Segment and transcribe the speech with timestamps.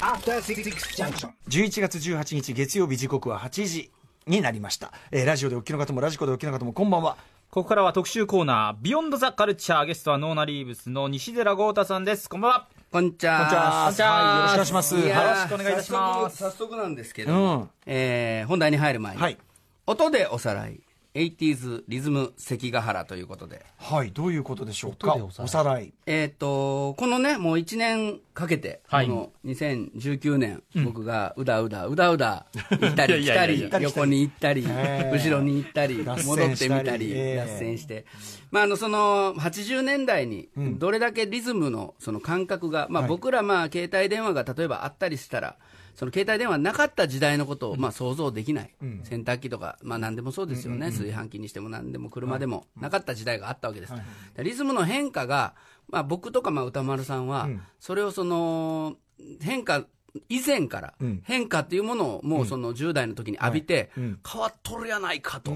[0.00, 0.62] After Six
[0.96, 1.30] Junction.
[1.48, 3.90] 11月18日月曜日時刻は8時
[4.28, 7.16] になりました、えーラジオでお聞きの方もラジコでお聞きの方もこんばんは。
[7.50, 12.28] ここからは特集コーナー、ビヨンドザカルチャー、ゲストはノーナリーブスの西寺豪太さんです。
[12.28, 12.68] こんばんは。
[12.92, 13.38] こんにちは。
[13.38, 14.50] こんにちは。
[14.52, 14.94] よろしくお願いします。
[14.94, 16.36] よろしくお願いいたします。
[16.36, 17.70] 早速早速なんですけど、うん。
[17.86, 19.38] えー本題に入る前に、はい。
[19.86, 20.78] 音でおさらい、
[21.18, 25.16] 80s リズム関ヶ原ということで、はいどういうことでしょうか？
[25.38, 25.92] おさらい。
[26.06, 29.06] えっ、と、このね、もう1年かけて、はい。
[29.06, 29.12] こ
[29.44, 37.36] の2019年、僕がうだうだ、うだうだ、行ったり来たりいやいやいや、横に行ったり、ええ後ろに行ったり、戻ってみたり、したりええ。
[37.36, 38.06] 脱線して。
[38.50, 40.78] まあ、あの、その、80年代に、ん。
[40.78, 45.56] どれだけリズムの、その感覚が、まあ、僕ら、まあ、携帯電話が例えばあったりしたら、
[45.98, 53.92] その携帯電話なかった時代のことを、まあ、想像できない、洗濯機とか、まあ、何でもそうですよね、炊飯器にしても何でも車でもなかった時代があったわけです、
[54.38, 55.56] リズムの変化が、
[55.88, 57.48] まあ、僕とかまあ歌丸さんは、
[57.80, 58.96] それをその
[59.40, 59.86] 変化
[60.28, 61.20] 以前からん。
[61.24, 65.52] 変化っていうものをもうその10代の時に浴びて、変わっとるやないかと。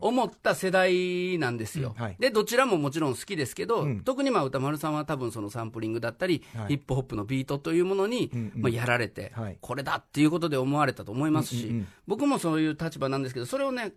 [0.00, 4.00] 思った世代なんですよ、でどちらももちろん好きですけど、ん。
[4.00, 6.68] 特にまあ歌丸さんは多分そのサンプリングだったり、はい。
[6.68, 9.58] ヒップホップのビートというものに、まあ、やられて、はい。
[9.60, 13.92] これだっていうことで思われたと思いますし、僕もそういう立場なんですけど、それをね、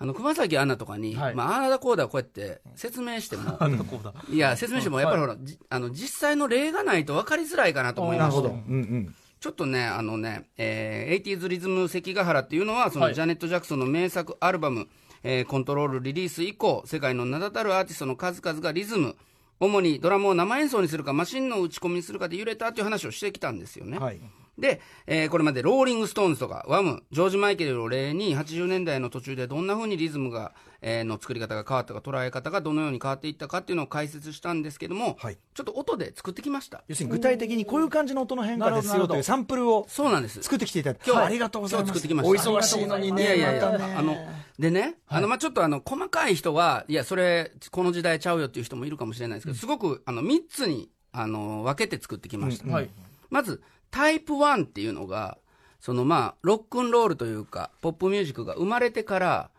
[0.00, 1.34] あの熊崎アナとかに、はい。
[1.34, 3.58] まあ、ああだこうだこうやって説明しても、
[4.30, 8.42] いや、説明しても、やっぱりほら、じあの実際の例がないと分かりづらいかなと思いまして。
[8.42, 14.88] なるほど、うんうんちょっとね、あのね、えー、80s リズム関ヶ原っていうのは、そのはいジャネット・ジャクソンの名作アルバム、
[15.22, 19.16] えーコントロールリリース以降、世界の名だたるアーティストの数々がリズム、
[19.60, 23.98] 主にドラムを生演奏にするか、マシンの打ち込みにするかで揺れたっていう話をしてきたんですよね。
[23.98, 24.20] はい
[24.58, 35.38] で、えーこれまでローリング・ストーンズとかワム、ジョージ・マイケルを例に80年代の途中でどんな風にリズムが、えーの作り方が変わったか、捉え方がどのように変わっていったかっていうのを解説したんですけども、はい。
[35.54, 36.82] ちょっと音で作ってきました。
[36.88, 40.42] 要するに具体的にこういう感じの音の変化ですよというサンプルをそうなんです。
[40.42, 40.92] 作ってきていた。
[40.92, 41.88] だいて今日はありがとうございます。
[41.88, 42.50] 作ってきました。
[42.50, 43.22] お忙しいのにね。
[43.22, 44.16] いやいやいや、あの、
[44.58, 52.64] でね、あの、まあ、ちょっとあの、細かい人は、いや、それ、この時代ちゃうよっていう人もいるかもしれないですけど、すごく、あの、3つに、あの、分けて作ってきました。
[52.66, 52.72] うん。
[52.72, 52.90] はい。
[53.30, 55.38] まず、タイプ1っていうのが、
[55.80, 59.50] そのまあ、ロックンロールというか、ポップミュージックが生まれてから、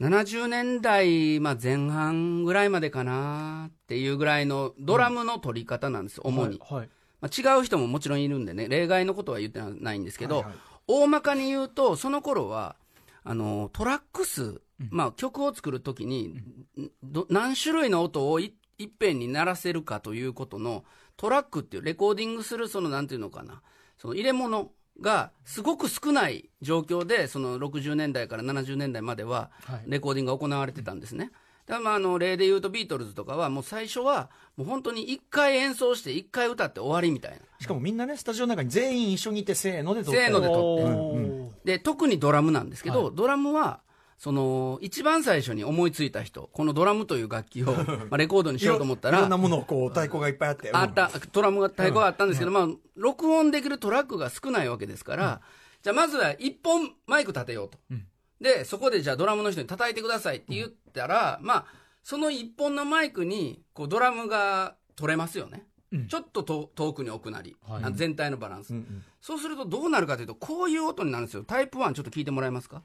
[0.00, 6.60] 70年代、まあ、前半ぐらいまでかなっていうぐらいのドラムの取り方なんです、主に。
[6.68, 6.88] はい。
[7.20, 10.54] まあ、違う人ももちろんいるんでね、例外のことは言ってないんですけど、はいはい
[10.88, 12.74] 大まかに言うと、その頃は、
[13.22, 16.34] あの、トラック数、まあ、曲を作るときに、
[17.02, 20.84] ど何種類の音をいいっぺんに鳴らせるかということの、
[21.18, 23.60] トラックっていう、レコーディングする、その、なんていうのかな、
[23.98, 24.70] その入れ物
[25.00, 31.30] がすごく少ない状況で、その60年代から70年代までははい、レコーディングが行われてたんですね。
[31.66, 37.38] だからまああの例で言うとビートルズとかはもう最初はもう本当に1回演奏して1回歌って終わりみたいな。
[37.60, 40.20] しかもみんなねスタジオの中に全員一緒にいてせーので撮って。
[40.20, 41.72] せーので撮って。
[41.72, 43.80] で特にドラムなんですけど、ドラムは
[44.18, 50.70] その一番最初に思いついた人このドラムという楽器を、 まあ、レコードにしようと思ったらいろんなものをこう太鼓がいっぱいあって。
[50.72, 55.40] あったドラムが太鼓があったんですけど、まあ、録音できるトラックが少ないわけですから、
[55.82, 57.78] じゃあまずは1本マイク立てようと、
[58.40, 61.66] でそこでじゃあドラムの人に叩いてくださいって言ったら、まあ
[62.02, 65.64] その1本のマイクにこうドラムが取れますよね、
[66.08, 67.56] ちょっとと遠くに置くなり、
[67.92, 68.74] 全体のバランス、
[69.20, 71.44] そうするとどうなるかというとこういう音になるんですよ。
[71.44, 72.82] タイプ1ちょっと聞いてもらえますか？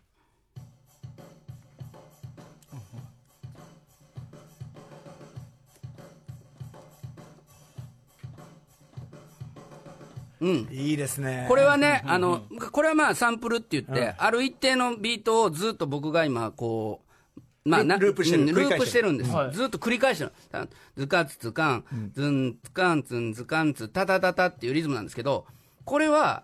[10.43, 10.67] うん。
[10.71, 11.45] いいですね。
[11.47, 17.09] これはね、あの、これはまあサンプルって言って、ある一定のビートをずっと僕が今こう、
[17.69, 19.53] まあ、なルループしてるうんループしてるんです、はい。
[19.53, 20.33] ずっと繰り返してる。
[20.51, 20.67] た
[20.97, 25.45] ズカツツカン、ズンツカンツンズカンツ、タタタタっていうリズムなんですけど、
[25.85, 26.43] これは、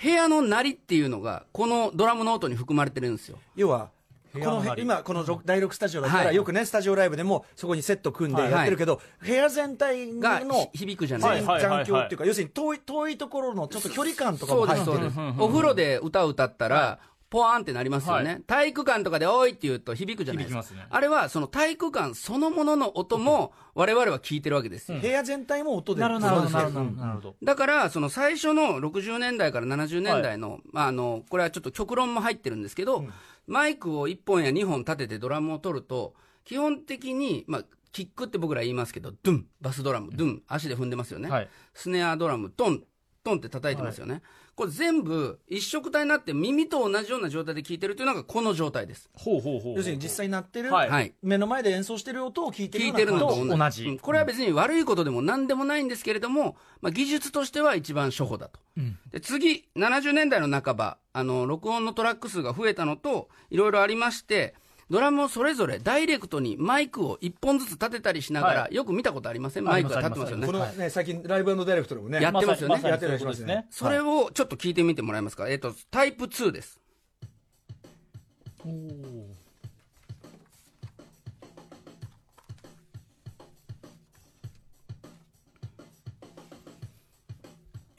[0.00, 3.38] 部屋の鳴りっていうのが、このドラムの音に含まれてるんですよ。
[3.56, 3.90] 要は
[4.32, 11.42] この今このろ第6スタジオだったら、はいよくねスタジオライブでもそこにセット組んでやってるけど、部屋全体がのひ響くじゃない。
[11.42, 15.42] 残響っていうか、要するに遠い遠いところのちょっと距離感とかそうです、も入ってるそうです。
[15.42, 17.00] お風呂で歌を歌ったら、
[17.30, 20.62] ポワーンってなりますよね、は体育館とかでおいって言うと響くじゃないですか。
[20.64, 24.98] すねあれはその体育館そのものの音も我々は聞いてるわけですよ。
[24.98, 27.36] 部屋全体も音でなるほど、なるほど、なるほどそうですなるほど。
[27.42, 33.04] だから、その最初の60年代から70年代の、まあ、あの、これはちょっと極論も入ってるんですけど、
[33.46, 41.30] マイクを1本や2本立ててドラムを取ると、基本的に、まあ、キックって僕ら言いますけど、ドゥン、バスドラム、ドゥン、足で踏んでますよね。
[41.30, 42.82] はいスネアドラム、ドン、
[43.22, 44.22] トンって叩いてますよね。
[44.60, 49.08] これ全部一色体になって耳と同じような状態で聞いてるというのがこの状態です。
[49.14, 51.14] ほうほうほう要するに実際に鳴ってる、はいはい。
[51.22, 58.60] 目の前で演奏してる音を聞いてるような聞いてるのと同じ同じうんこれは別に悪いことでも何でもないんですけれども、まあ、技術としては一番初歩だと。
[59.12, 64.54] で次、70年代の半ば、あの、録音のトラック数が増えたのと、いろいろありまして、
[64.90, 69.64] ドラムをそれぞれダイレクトにマイクを一本ずつ立てたりしながら、はよく見たことありません？
[69.64, 70.46] マイクが立ってますよね？
[70.46, 70.52] こ。
[70.52, 72.80] のね、最近ライブダイレクトでもねやってますよね。
[72.82, 73.66] やってたりしますね。
[73.70, 75.48] それをちょっと聞いてみてもらえますか？
[75.48, 76.80] えっ、と、タイプ2です。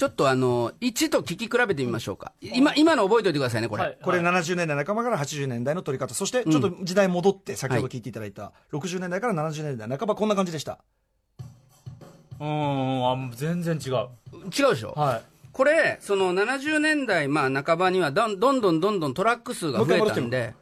[0.02, 2.34] ちょっとあの、1と聞き比べてみましょうか。
[2.42, 3.84] 今、今の覚えておいてくださいね、これ。
[3.84, 3.98] はい。
[4.02, 10.80] これ70年代半ばから80年代の撮り方、そしてちょっと時代戻って、先ほど聞いていただいた、60年代から70年代半ば、こんな感じでした。
[12.40, 14.10] うーんあ全然違う。
[14.46, 15.22] 違うでしょ、はい。
[15.52, 20.56] これ、その70年代、まあ、半ばにはどんどんどんどんどんトラック数が増えたんで、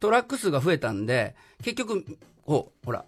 [0.00, 2.04] トラック数が増えたんで、結局、
[2.42, 3.04] ほう、ほら、い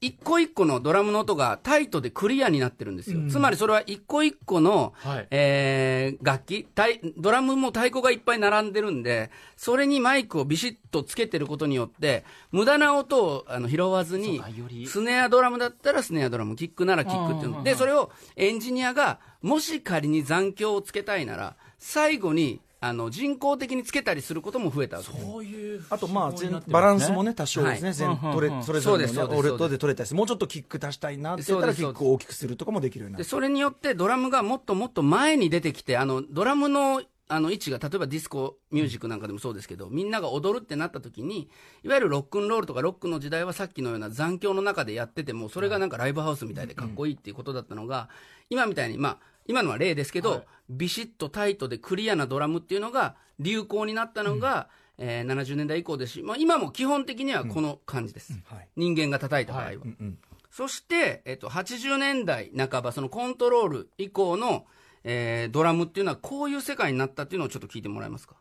[0.00, 3.20] 一個一個のドラムの音がタイトでクリアになってるんですよ。
[3.30, 5.26] つまりそれは一個一個の、はい。
[5.30, 6.66] えー楽器。
[6.74, 14.42] タイ、ドラムも太鼓がいっぱい並んでるんで、それにマイクをビシッとつけてることによって、無駄な音をあの拾わずに
[14.86, 17.62] スネアドラムだったらスネアドラム、キックならキックっていうの。
[17.62, 25.02] で、それをエンジニアが、もし仮に残響をつけたいなら、最後に、あの、人工的につけたりすることも増えた。
[25.02, 27.94] そういうあと、まあ、全バランスもね、多少ですね、はい。
[27.94, 33.28] 全取れそれぞれそうですのオレットで取れたりして、もうちょっとキック足したいなって言ったら、キックを大きくするとかもできるようになで、る。
[33.28, 41.48] それによってドラムがもっともっと前に出てきて、あの、ドラムの、あの位置が例えばディスコミュージックなんかでもそうですけど、みんなが踊るってなった時に、
[41.82, 48.08] いわゆるロックンロールとかロックの時代はさっきのような残響の中でやってても、それがなんかライブハウスみたいでかっこいいっていうことだったのが、
[48.48, 50.44] 今みたいに、まあ、今のは例ですけど、はい。
[50.68, 58.32] ビシッとタイトでクリアなドラムっていうのが流行になったのが、えー70年代以降ですし、まあ、今も基本的にはこの感じです。
[58.46, 58.68] はい。
[58.76, 59.66] 人間が叩いた場合は。
[59.68, 59.76] はい。
[59.76, 60.18] うんうん。
[60.50, 64.66] そして、えっと、80年代半ば、そのコントロール以降の、
[65.04, 68.34] えードラムっていうのはこういう世界になったっていうのをちょっと聞いてもらえますか？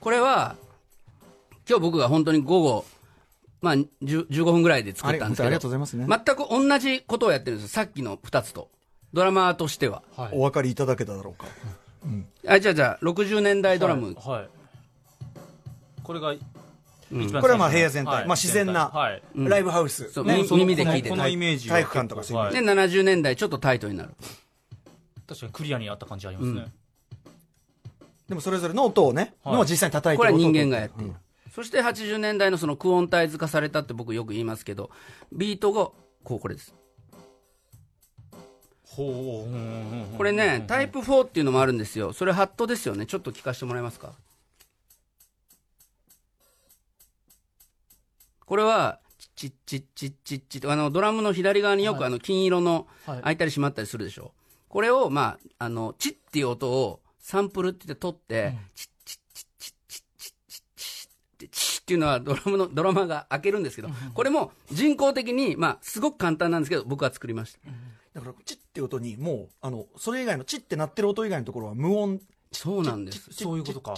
[0.00, 0.56] これは、
[1.70, 2.84] 今日僕が本当に午後、
[3.62, 3.86] まあ、10
[4.26, 6.06] 15分ぐらいで作ったんですけど、ありがとうございますね。
[6.08, 7.74] 全く同じことをやってるんですよ。
[7.74, 8.70] さっきの2つと。
[9.12, 10.02] ドラマーとしては。
[10.16, 11.46] はいお分かりいただけただろうか。
[12.48, 14.06] あ、じゃあじゃあ、60年代ドラム。
[14.06, 14.48] はい、はい。
[16.02, 16.40] これが一
[17.12, 18.14] うんこれはまあ部屋全体。
[18.14, 18.26] はい。
[18.26, 19.22] まあ自然なはい。
[19.36, 19.48] うん。
[19.48, 20.10] ライブハウス。
[20.10, 24.10] そうねみ耳で聞いてこのイメージが体育館とかそういうで、70年代ちょっとタイトになる。
[25.28, 26.66] 確かにクリアにあった感じありますね、
[28.28, 29.54] でもそれぞれの音をね、はい。
[29.54, 31.14] のを実際に叩いてこれは人る音を間がやっている。
[31.54, 34.90] そして80年代のそのクオンタイズ化されたって僕よく言いますけど、
[35.32, 35.90] ビートが、
[36.24, 36.74] こう、これです。
[38.84, 42.12] ほうこれね、タイプ4っていうのもあるんですよ。
[42.12, 43.06] それハットですよね。
[43.06, 44.14] ちょっと聞かせてもらえますか？
[48.44, 48.98] これは、
[49.36, 52.88] チッチッチッチッチッチあの、ドラムの左側によく、あの、金色の、
[53.22, 54.34] 開いたり閉まったりするでしょ。
[54.68, 58.88] これを、まあ、あの、チッっていう音を、サンプルって言って取って、チッ
[61.90, 67.58] っていうのはドラムの、ドラマーが開けるんですけど、これも人工的に、まあ、すごく簡単なんですけど、僕は作りました。
[68.14, 72.20] だから、チッって音に、もう、あの、それ以外の、チッって鳴ってる音以外のところは無音。
[72.52, 73.28] そうなんです。
[73.32, 73.96] そういうことか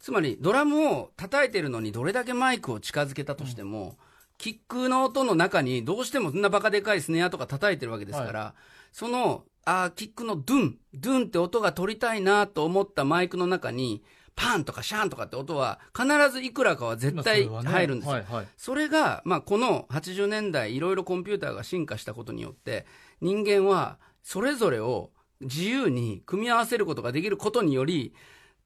[0.00, 3.96] つまりドラムを叩いてるのにどれだけマイクを近づけたとしても、
[4.38, 8.54] キックの音の中にどうしてもそんなバカでかいスネアとか叩いてるわけですから、
[8.92, 14.02] そのあーキックのドゥンドゥンって音が取りたいなと思ったマイクの中に
[14.36, 18.14] パンとかシャンとかって音は必ずいくらかは絶対入るんですよ。
[18.14, 22.86] はいはいそれが、まあ、この80年代いろいろコンピューターが進化したことによって
[23.20, 25.10] 人間はそれぞれを
[25.40, 28.14] 自由に組み合わせることができることにより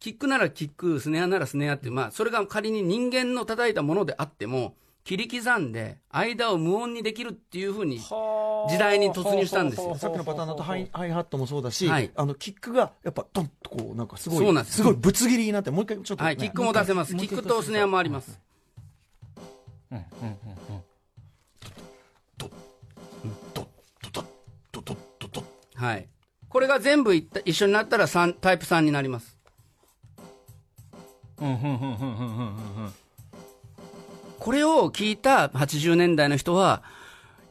[0.01, 16.29] キックならキックスネアならスネアって、まあ、それが仮に人間の叩いたものであっても切り刻んで間を無音にできるっていうふうに時代に突入したんですよさっきのパターンだとハイハイハットもそうだし、はいあの、キックが、やっぱ、ドンとこう、なんかすごい、そうなんですごいぶつ切りになって、もう一回ちょっと、ね。
[16.29, 17.15] はい、キックも出せます。
[17.15, 18.41] キックとスネアもあります。
[19.93, 20.83] うんうんうんうん
[22.39, 22.51] ド
[23.55, 23.69] ド
[24.13, 24.23] ド
[24.73, 25.45] ドドドド
[25.75, 26.09] はい。
[26.49, 29.39] これが全部いった一緒になったら3タイプ3になります。
[31.41, 32.95] うんうんうんうんうんうんうん
[34.45, 36.83] これを聞いた80年代の人は、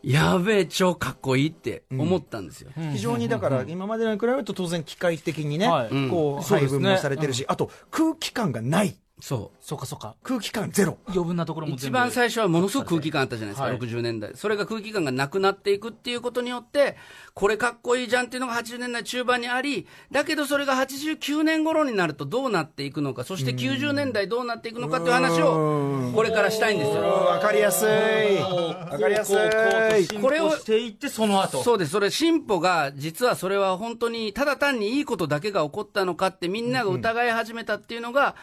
[0.03, 2.69] やべえ、超かっこいいって思ったんですよ。
[2.77, 2.91] うん。
[2.91, 5.89] 非常にだから、今までのに比べると当然機械的にね、はい。
[6.11, 8.95] こう、配分もされてるし、あと空気感がない。
[9.23, 10.17] そうそうかそうか。
[10.21, 10.97] 空気感ゼロ。
[11.07, 11.97] 余分なところも一全部。
[11.97, 14.31] 番最初はものすごく空気感あったじゃないですか、はい60年代。
[14.35, 16.97] それが空気感がなくなっていくっていうことによって、
[17.33, 27.01] これかっこいいじゃんっていうのが80年代中盤にあり、だけどそれが89年頃になるとどうなっていくのか、そして90年代どうなっていくのかっていう話を、これからしたいんですよ。
[27.01, 27.87] わかりやすい。
[27.87, 30.17] わかりやすい。
[30.19, 31.63] これをしていって、その後。
[31.63, 38.35] そうです、それ、進歩が、実はそれは本当に、ただ単にいいことだけが起こったのかって、みんなが疑い始めたっていうのが、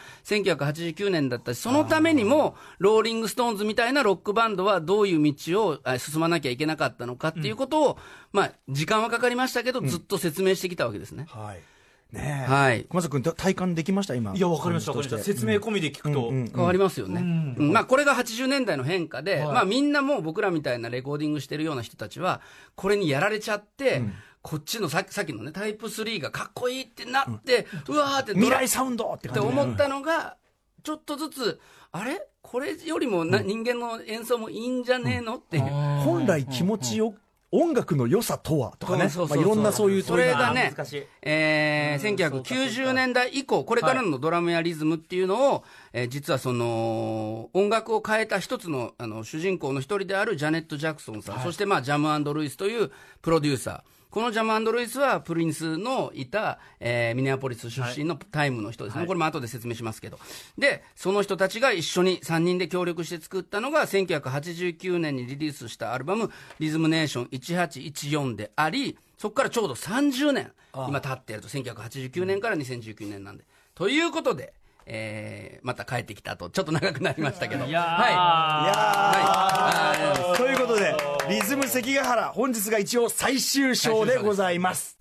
[0.71, 7.97] 1989年だったし、そのためにも、ローリング・ストーンズみたいなロックバンドはどういう道をあ進まなきゃいけなかったのかっていうことを、
[8.31, 11.25] まあ、時間はかかりましたけど、ずっと説明してきたわけですね。
[11.29, 11.59] はい。
[12.11, 12.51] ねえ。
[12.51, 14.15] はい小松君、体感できました？
[14.15, 14.33] 今。
[14.35, 15.23] いや、わかりました、わかりました。
[15.25, 16.29] 説明込みで聞くと。
[16.29, 22.41] 変わりますよね、うんまあ、これが80年代の変化で、まあ、みんなもう僕らみたいなレコーディングしてるような人たちは、
[22.75, 24.01] これにやられちゃって、
[24.41, 29.61] こっちのささっきのね、タイプ3がかっこいいってなって、うわーって未来サウンドってって感じで。
[29.61, 30.35] 思ったのが、
[30.83, 31.59] ちょっとずつ、
[31.91, 32.27] あれ？
[32.41, 35.63] これよりもな、人間の演奏もいいんじゃねえのっていう。
[35.63, 37.13] 本来気持ちよ、
[37.51, 39.09] 音楽の良さとはとかね。
[39.09, 40.73] そうそうそうまあいろんなそういうそれがね
[41.21, 54.00] えー、1990年代以降、これからのドラムやリズムっていうのを、えー実はその、音楽を変えた一つのあの主人公の一人であるジャネット・ジャクソンさん、そしてまあジャムルイスというプロデューサー。
[54.11, 60.19] このジャムルイスはプリンスのいた、えーミネアポリス出身のタイムの人ですね、これも後で説明しますけど、
[60.57, 73.45] でその人たちが一緒に3人で協力して作ったのが、1989年にリリースしたアルバム、リズムネーション1814であり、そこからちょうど30年、今経っていると、1989年から2019年なんで。
[73.75, 74.53] ということで、
[74.85, 77.63] えーまた帰ってきたと、ちょっと長くなりましたけど。
[77.65, 77.85] いやー。
[77.85, 78.13] はい。
[78.13, 79.11] は
[80.33, 80.37] い。
[80.37, 80.95] ということで、
[81.31, 84.97] リズム関ヶ原、本日が一応最終章でございます。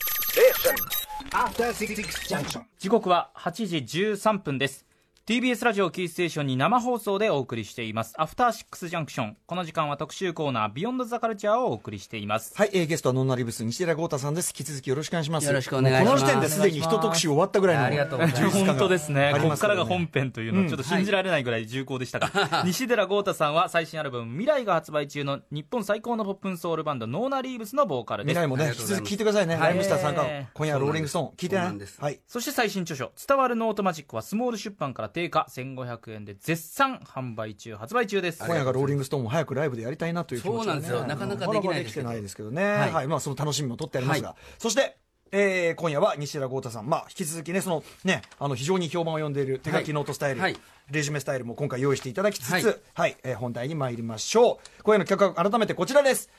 [2.78, 4.86] 時刻は8時13分です
[5.30, 14.48] TBS ラジオキーステーションに生放送でお送りしていますアフターシックスジャンクションこの時間は特集コーナービヨンドザカルチャーをお送りしていますはい、えーゲストはノンナリブス西寺豪太さんです。
[14.48, 15.46] 引き続きよろしくお願いします。
[15.46, 17.84] よろしくお願いしますこの時点ですでに一特集終わったぐらいの。
[17.84, 22.28] ありがとうございます本当ですねここからが本編というのはちょっと信じられないぐらい重厚でしたが、
[22.66, 29.54] 西寺郷太さんは最新アルバム「未来」が発売中の日本最高のポップンソウルバンドノーナリーブスのボーカルです未来もね、引き続き聞いてくださいね。
[29.54, 30.56] はいライムスター参加えー。
[30.56, 31.28] 今夜はローリングストーン。
[31.36, 31.86] 聞いてね。
[32.00, 32.18] はい。
[32.26, 38.42] そして最新著書「伝わるノートマジック」はスモール出版から定価1500円で絶賛販売中発売中です。
[38.42, 41.16] 今夜がローリングストーンも早くライブでやりたいなという気持ちが、ね、そうなんですよ。
[41.16, 42.08] なかなかできないですけど。
[42.08, 42.64] できてないですけどね。
[42.64, 42.92] はい。
[42.92, 43.06] はい。
[43.06, 44.30] まあ、その楽しみも取ってありますが。
[44.30, 44.96] はそして、
[45.32, 50.56] えー今夜は西寺豪太さん、まあ、引き続きね、そのね、あの、非常に評判を呼んでいる手書きノートスタイル、はい。
[50.90, 53.10] レジュメスタイルも今回用意していただきつつ、ははい。
[53.12, 54.82] い、えー本題に参りましょう。
[54.82, 56.30] 今夜の企画、改めてこちらです。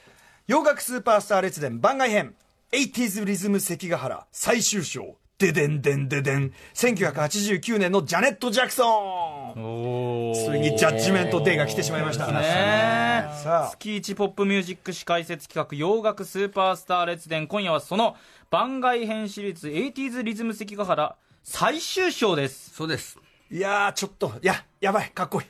[0.47, 2.35] 洋楽スーパースター列伝番外編、
[2.71, 12.27] 80s リズム関ヶ原最終章、ででんでんででん、1989年のジャネット・ジャクソンついにジャッジメントデーが来てしまいました。
[12.27, 18.15] ねえさあ月一ポップミュージック史解説企画洋楽スーパースター列伝今夜はその
[18.51, 23.17] 番外編シリーズ 80s リズム関ヶ原最終章ですそうです。
[23.50, 25.48] いやー、ちょっと、いや、やばい、かっこいい。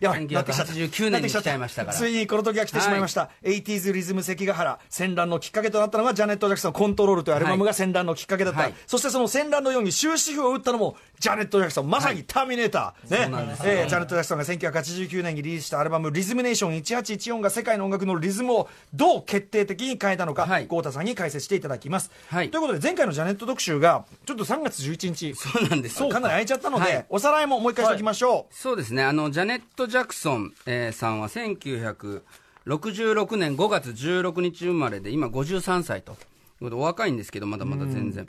[0.00, 3.30] やばい、なってきちゃった1989年に来ちゃいましたからついにこの時が来てしまいました。
[3.42, 4.78] 80s リズム関ヶ原。
[4.88, 8.60] 戦乱のきっかけとなったのが、ジャネット・ジャクソン、コントロールというアルバムが戦乱のきっかけだった。
[8.60, 13.28] はいそしてその戦乱のように終止符を打ったのも、ジャネット・ジャクソン、まさにターミネーター。
[13.28, 13.56] ね。
[13.64, 22.10] えージャネット・ジャクソンが1989年にリリースしたアルバム、リズムネーション1814が世界の音楽のリズムをどう決定的に変えたのか、はい豪太さんに解説していただきます。
[22.28, 25.98] はいということで、前回のジャネット特集が、ちょっと3月11日、そうなんです。
[26.08, 28.54] かなり空いちゃったので、はいおさらいももう一回しておきましょう。
[28.54, 36.24] そうですね、あのジャネット・ジャクソン、えーさんは1966年5月16日生まれで、今53歳というこ
[36.66, 38.26] とで、お若いんですけど、まだまだ全然、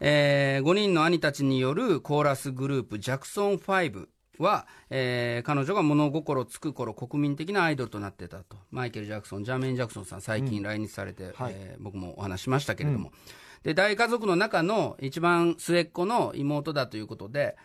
[0.00, 4.06] え5人の兄たちによるコーラスグループ、ジャクソン5。
[4.38, 11.54] は、えー彼女が物心つく頃国民的なアイドルとなってたと、マイケル・ジャクソン、ジャーメイン・ジャクソンさん、最近来日されて、はい。
[11.56, 13.10] えー僕もお話ししましたけれども、
[13.64, 17.56] で大家族の中の一番末っ子の妹だということで、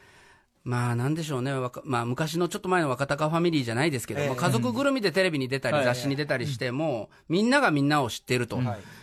[0.63, 1.51] まあなんでしょうね、
[1.83, 4.27] まあ、昔のちょっと前の若隆ファミリーじゃないですけど、ええ。
[4.29, 8.61] まあ家族ぐるみでテレビに出たり、はい雑誌に出たりしても、みんながみんなを知っていると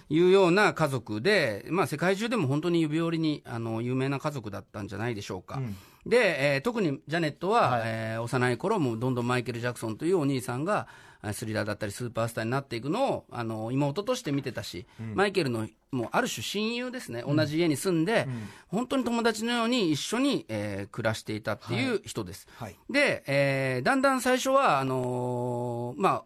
[0.09, 0.21] い。
[0.21, 5.61] うような家族で、まあ、世界中でも本当に指折りにあの有名な家族だったんじゃないでしょうか。
[6.07, 7.83] で、えー特にジャネットは、はい。
[7.85, 10.87] えー幼い頃もどんどんマイケル・ジャクソンというお兄さんが、あ
[11.33, 18.27] スリラーだったりスーパースターになっていくのをあの妹として見てたし、マイケルのもうある種親友ですね、同じ家に住んで、
[18.69, 22.47] 本当に友達のように一緒に、えー暮らしていたっていう人です。
[22.57, 22.77] はい。
[22.89, 26.25] で、えーだんだん最初はあのーまあ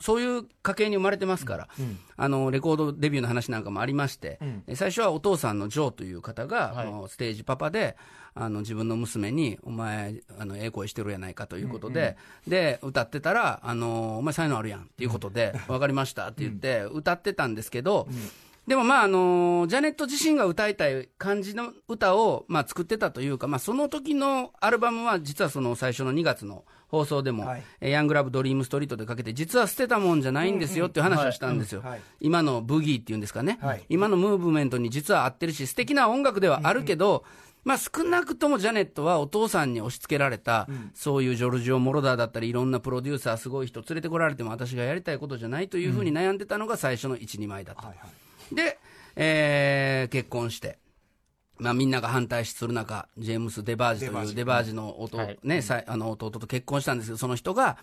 [0.00, 1.68] そういう家系に生まれてますから、
[2.16, 6.86] あのレコードデビューの話なんかもありまして、え最初はお父さんのジョーという方が、はい。
[6.86, 7.96] あのステージパパで、
[8.34, 12.16] あの自分の娘に、お前、あのええ声してるやないかということで、
[12.46, 18.08] で歌ってたら、あのお前、才能あるやんっていうことで、分かりましたって言って、歌ってたんですけど、
[18.66, 27.62] でもまああのジャネット自身が歌いたい感じの歌を、まあ、作ってたというか、まあ、その時のアルバムは実はその最初の2月の放送でも、はい。
[27.80, 31.82] えーヤングラブドリームストリートでかけて実は捨てたもんじゃないんですよっていう話をしたんですよ、
[32.20, 33.82] 今のブギーっていうんですかね、はい。
[33.88, 37.24] 今のムーブメントに実は合ってるし素敵な音楽ではあるけど、
[37.64, 47.92] まあ、少なくともジャネットはお父さんに押し付けられた、そういうジョルジオ・モロダーだったりいろんなプロデューサーすごい人連れてこられても私がやりたいことじゃないというふうに悩んでたのが最初の12枚だった、
[48.54, 48.78] で、
[49.16, 50.79] えー結婚して。
[51.60, 54.72] まあ、みんなが反対する中、ジェームス・デバージというデバージ。
[54.72, 55.38] の弟,、はい。
[55.42, 57.78] ねさいあの弟と結婚したんですけど、その人が、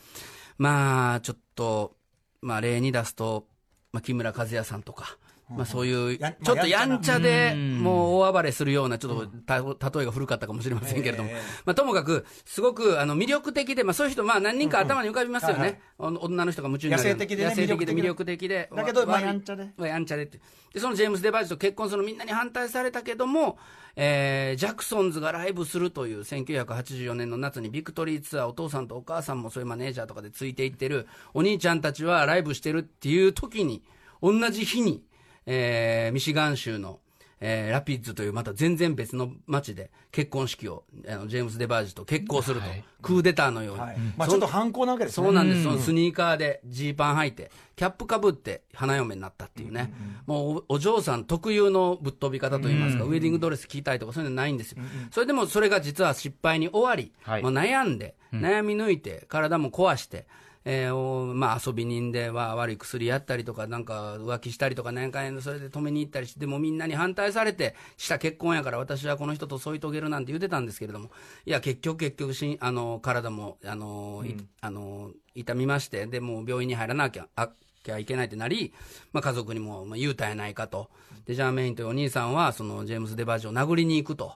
[0.57, 1.95] まあ、ちょっと、
[2.41, 3.45] まあ、例に出すと、
[3.91, 5.17] まあ、木村和也さんとか、
[5.49, 7.79] まあ、そういう、やちょっとやんちゃで、うん。
[7.79, 11.31] もう大暴れするような、ちょっとた例えが古かったかもしれませんけれども、
[11.65, 19.69] まあ、ともかく、すごくあの魅力的で、まあ、そういう人、まあ、何人か頭に浮かびますよね、お女の人が夢中になる野生的でね野生的で魅魅力的で、だけどまあやんちゃで。
[19.77, 20.39] まあやんちゃでって。
[20.73, 23.57] で、そのジェームス・デバージと結婚するのみんなに反対されたけども、
[23.95, 33.83] えージャクソンズがライブするという1984年の夏にビクトリーツアー、お父さんとお母さんもそういうマネージャーとかでついていってる、お兄ちゃんたちはライブしてるっていう時に、
[34.21, 35.03] 同じ日に、
[35.47, 36.99] えーミシガン州の、
[37.39, 42.67] えーラピッズというまた全然別の町で結婚式を、あのジェームス・デバージと結婚すると、
[43.01, 43.81] クーデターのように。
[43.81, 43.97] はい。
[44.17, 45.25] まあ、ちょっと反抗なわけですね。
[45.25, 49.93] そうなんです、そのスニーカーでジーパン履いて、キャップかぶって花嫁になったっていうね、
[50.25, 54.79] もうおお嬢さん特有のぶっ飛び方といいますか、ウェディングドレス着たいとか、そういうのないんですよ、
[55.11, 57.43] それでもそれが実は失敗に終わり、はい。
[57.43, 60.25] もう悩んで、悩み抜いて、体も壊して、
[60.69, 71.09] えーまあ、遊び人では悪い薬やったりとか、なんか浮気したりとか、年間それで止めに行ったりして、でもみんなに反対されて、した結婚やから、私はこの人と添い遂げるなんて言ってたんですけれども、
[71.45, 77.29] いや、結局、結局しあの体もあの、いあの痛みまして、でもう病院に入らなきゃ。
[77.37, 77.49] あ
[77.83, 78.73] きゃいけないってなり、
[79.13, 80.89] まあ、家族にもまあ言うたやないかと、
[81.25, 84.33] でジャーメインというお兄さんは、そのジェームス・デバージを殴りに行くと、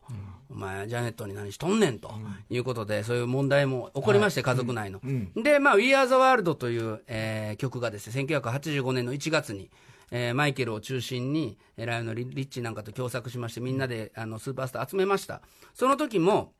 [0.49, 2.09] お前、ジャネットに何しとんねんと。
[2.49, 4.99] いうことで、そういう問題も起こりまして、家族内の。
[5.41, 9.69] で、まあ、We Are the World という、えー曲がですね、1985年の1月に、
[10.11, 15.41] えーマイケルを中心に、えーライオンのリリッチなんかと共作しまして、みんなであのスーパースター集めました。
[15.73, 16.51] その時も、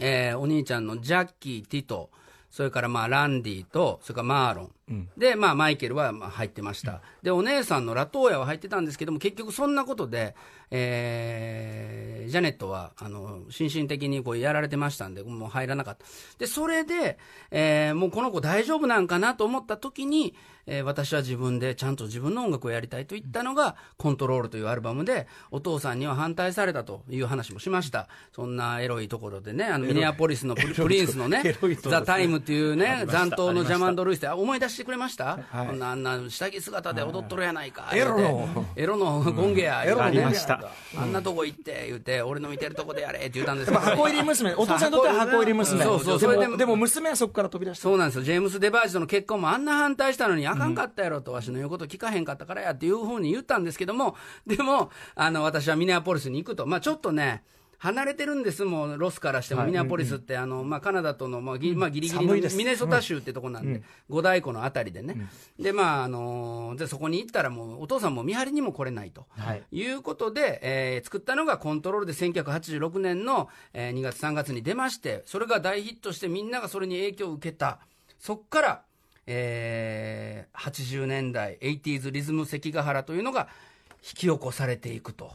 [0.00, 2.10] えーお兄ちゃんのジャッキー、ティト、
[2.50, 4.72] それからまあランディと、それからマーロン、
[5.16, 10.34] で、まあ、マイケルはまあ入ってました、でお姉さんのラトーヤは入ってたんですけども、結局そんなことで、
[10.70, 16.04] えージャネットはあの心身的にこうやられてましたんで、もう入らなかった、
[16.38, 17.18] でそれで、
[17.50, 20.34] えーもうこの子大丈夫なんかなと思った時に、
[20.66, 31.42] えー私は自分でちゃんと自分の音楽をやりたいと言ったのが、コントロールというアルバムで、お父さんには反対されたという話もしました、そんなエロいところでね、あのミネアポリスのプリ ンスのね
[31.82, 35.66] ザ・タイムっていうね、残党のジャマンド・ルイスで、あ思い出してくれました、はい。
[35.68, 38.66] こんなあんな下着姿で踊っとるやないか、エロの。
[38.76, 45.84] エロのゴンゲや、エロのありましたあんなとこ行って、言うて、俺の見てるとこでやれって言ったんですやっぱ箱入り娘、お父さんにとっては箱入り娘。
[45.84, 47.82] そうそうでもそれでもでも娘はそこから飛び出した。
[47.82, 54.16] そうなんですよ、ジェームス・デバージとの結婚もあんな反対したのに、あかんかったやろと、わしの言うこと聞かへんかったからやっていうふうに言ったんですけども、
[54.46, 57.44] でも、あの私はミネアポリスに行くと、まあ、ちょっとね、
[57.82, 69.26] 離れてるんです、もうロスからしても、ミネアポリスって、あのまあ、カナダとの、まあぎまあ、ギリギリのミネソタ州ってとこなんで、五大湖のあたりでね、で、まああのでそこに行ったら、もうお父さんも見張りにも来れないと。
[69.30, 69.64] はい。
[69.72, 77.80] いうことで、えー作ったのがコントロールで1986年の、えー2月3月に出まして、それが大ヒットしてみんながそれに影響を受けた。
[78.20, 78.82] そっから、
[79.26, 83.48] えー80年代、80s リズム関ヶ原というのが
[83.96, 85.34] 引き起こされていくと。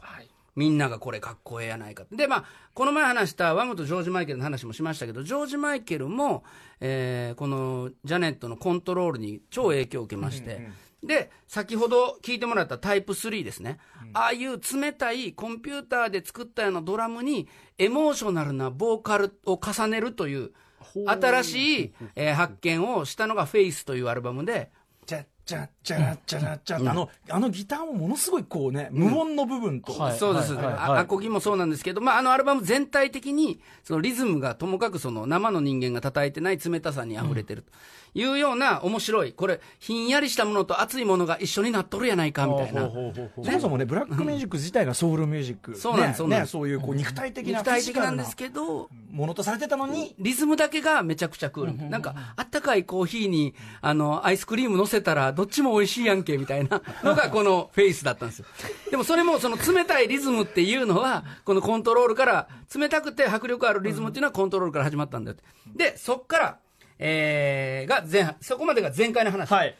[0.58, 2.04] みんながこれかっこええやないか。
[2.10, 2.44] で、まあ、
[2.74, 6.42] この前話したワムとジョージ・マイケルの話もしましたけど、ジョージ・マイケルも、
[6.80, 10.68] えーこのジャネットのコントロールに超影響を受けまして、
[11.04, 13.78] で、先ほど聞いてもらったタイプ3ですね。
[14.14, 20.50] ああいう冷たいコンピューターで作ったようなドラムに、エモーショナルなボーカルを重ねるという、
[21.06, 24.72] 新しい、えー発見をしたのがフェイスというアルバムで、
[25.48, 37.72] チャチャチャチャってあの、あのギターもものすごいこうね、無音の部分と、はいそうです、はいはいあアコギもそうなんですけど、まあ、あのアルバム全体的に、そのリズムがともかくその生の人間が叩いてない冷たさに溢れてると
[38.14, 42.90] いうような面白い、これ、ひんやりしたものと熱いものが一緒になっとるやないかみたいな。
[42.90, 45.76] そもそもね、ブラックミュージック自体がソウルミュージック。
[45.76, 48.36] そうなんですねねそういうこう肉体的な、肉体的なんですど。
[48.36, 51.90] けど、ものとされてたのに、リズムだけがめちゃくちゃクール。
[51.90, 58.46] なんか、あったかいコーヒーに、あの、アイスクリーム乗せたら、どっちも美味しいやんけ、みたいな のが、このフェイスだったんですよ。
[58.90, 65.44] でもそれも、その冷たいリズムっていうのは、このコントロールから、冷たくて迫力あるリズムっていうのはコントロールから始まったんだよって。
[65.92, 66.58] で、そっから、
[66.98, 69.52] えー、が前半、そこまでが前回の話。
[69.52, 69.76] はい。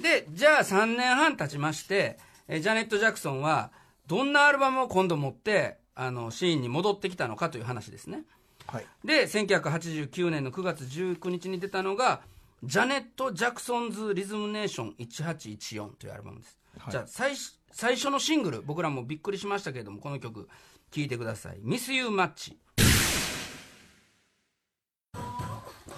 [0.00, 3.70] で、じゃあ3年半経ちまして、えージャネット・ジャクソンは、
[4.06, 8.24] どんなアルバムを今度持って、あの、シーンに戻ってきたのかという話ですね。
[8.66, 8.86] はい。
[9.04, 12.22] で、1989年の9月19日に出たのが、
[12.62, 16.58] ジャネット・ジャクソンズ・リズムネーション1814というアルバムです。
[16.90, 20.48] じゃあ最初、最初のシングル、僕らもびっくりしましたけれども、この曲、
[20.90, 21.58] 聴いてください。
[21.62, 22.58] ミス・ユー・マッチ。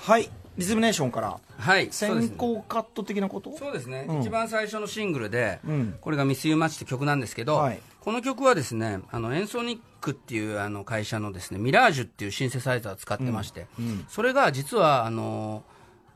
[0.00, 0.30] はい。
[0.56, 1.88] リズムネーションから、はい。
[1.90, 3.56] 先行カット的なこと？
[3.58, 4.20] そうですね、うん。
[4.20, 5.98] 一番最初のシングルで、うん。
[6.00, 7.80] これが「ミス・ユー・マッチ」って曲なんですけど、はい。
[8.00, 13.66] この曲はですねあのエンソニックっていうあの会社のですねミラージュっていうシンセサイザーを使ってまして、
[14.08, 15.62] それが実はあの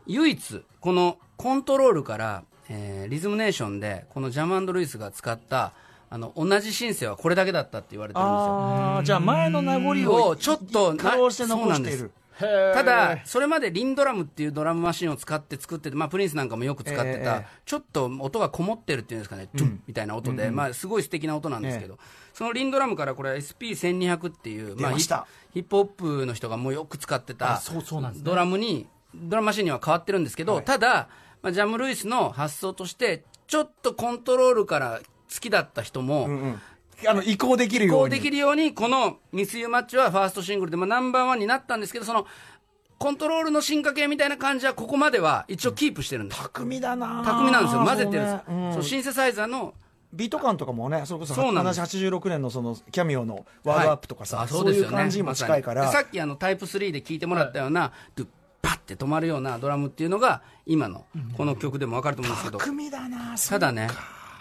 [0.07, 5.72] 唯一このコントロールから、えーリズムネーションでこのジャムルイスが使った
[6.11, 8.46] あの同じシンセはこれだけだったって言われてるんですよ。
[8.46, 12.11] ああ、じゃあ前の名残ををちょっと苦労して残していそうなんでる。
[12.38, 21.98] ただ、それまでリンドラムっていうドラムマシンを使って作ってて、まあ、プリンスなんかもよく使ってた、ええちょっと音がこもってるっていうんですかね、トゥンみたいな音で、まあ、すごい素敵な音なんですけど、
[22.33, 25.27] そのリンドラムからこれ SP1200 っていう、出ました。
[25.53, 28.24] ヒヒップホップの人がもうよく使ってたあそうそうなんですね。
[28.24, 30.64] ドラムに、ドラムマシンには変わってるんですけど、はい。
[30.64, 31.09] ただ、
[31.42, 35.01] まあ、ジャム・ルイスの発想として、ちょっとコントロールから
[35.33, 36.57] 好きだった人も。
[37.07, 38.01] あの、移行できるように。
[38.01, 42.27] こうできるように、このミス・ユー・マッチはファーストシングルで、まあ、ナンバーワンになったんですけど、その、
[42.99, 46.43] コントロールの進化系みたいな感じは、ここまでは一応キープしてるんです。
[46.43, 47.85] 巧みだな巧みなんですよ。
[47.85, 48.33] 混ぜてるんです。
[48.33, 48.43] よ。
[48.47, 48.75] そうねうん。
[48.75, 49.75] そうシンセサイザーの、
[50.13, 51.81] ビート感とかもね、それこそ、そうなんです。
[51.81, 58.29] 86年のその、キャミオのワードアップとかさ、あそういう感じにも近いから、まさっきあのタイプ3で聞いてもらったような、ドゥッ
[58.63, 61.05] パッて止まるようなドラムっていうのが、今の
[61.37, 63.89] この曲でもわかると思うんですけど、巧みだなただね、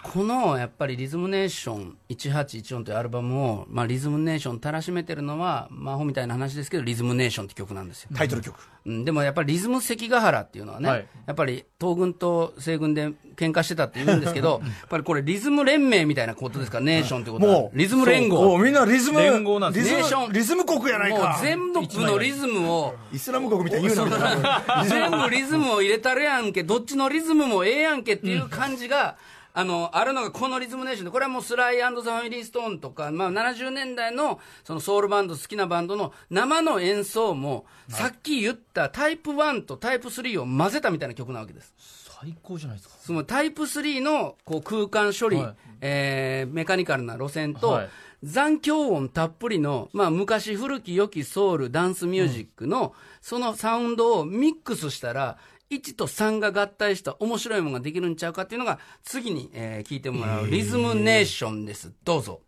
[0.02, 8.10] このやっぱりリズムネーション1814というアルバムを、まあ、リズムネーションたらしめてるのは、魔法みたいな話ですけど、リズムネーションって曲なんですよ。
[8.14, 8.56] タイトル曲。
[8.86, 16.78] うん、でもやっぱりリズム関ヶ原っていうのはね、はいやっぱり東軍と西軍で喧嘩してたって言うんですけど、 やっぱりこれ、リズム連盟みたいなことですか？
[16.78, 21.38] ら、ネーションってことは、もう、リズム連合、みんなリズム、連合なんですリズムネーションリズム国やないもうか。
[21.42, 24.62] 全部のリズムを、イスラム国みたいに言うな。
[24.88, 29.16] 全部リズムを入れたるやんけ、どっちのリズムもええやんけっていう感じが、
[29.58, 41.74] あの、あるのがこのリズムネーションで、これはもうスライザ・ファミリー・ストーンとか、まあ70年代のそのソウルバンド、好きなバンドの生の演奏も、さっき言ったタイプ1とタイプ3を混ぜたみたいな曲なわけです。
[42.20, 42.94] 最高じゃないですか。
[43.00, 47.88] そのタイプ3のこう空間処理、はいえーメカニカルな路線と、はい
[48.24, 55.38] 残響音たっぷりの、まあ、昔古き良きソウル、ダンスミュージックの、そのサウンドをミックスしたら、
[55.70, 61.92] 1と3が合体した面白いものができるんちゃうかっていうのが、次に、えー聞いてもらうリズムネーションです。
[62.04, 62.40] どうぞ。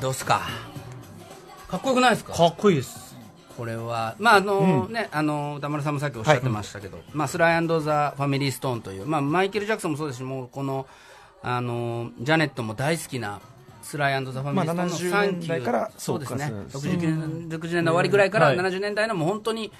[0.00, 0.42] どうすか？
[1.68, 2.32] かっこよくないですか？
[2.32, 3.16] かっこいいです。
[3.56, 10.88] これは、まああのね、あの歌丸さんもさっきおっしゃってましたけど、まあ、スライザ・ファミリー・ストーンという、まあ、マイケル・ジャクソンもそうですし、もうこの
[11.42, 13.40] あのジャネットも大好きな
[13.84, 15.38] スライ＆ザ・ファミリー・ストーンのまあ70サンキュー。
[15.40, 18.56] 年代からそうですね、そうか60年 ,60 年代終わりぐらいからはい。
[18.56, 19.70] 70年代のもう本当に